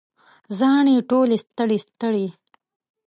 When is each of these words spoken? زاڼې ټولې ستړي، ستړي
زاڼې 0.57 0.95
ټولې 1.09 1.37
ستړي، 1.43 1.77
ستړي 1.85 2.27